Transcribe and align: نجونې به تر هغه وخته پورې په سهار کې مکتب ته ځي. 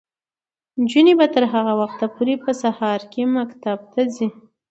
نجونې 0.81 1.13
به 1.19 1.25
تر 1.35 1.43
هغه 1.53 1.73
وخته 1.81 2.05
پورې 2.15 2.35
په 2.43 2.51
سهار 2.61 2.99
کې 3.11 3.21
مکتب 3.37 3.79
ته 3.93 4.01
ځي. 4.15 4.27